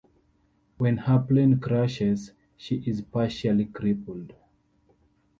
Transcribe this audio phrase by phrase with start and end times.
[0.79, 4.33] When her plane crashes, she is partially crippled.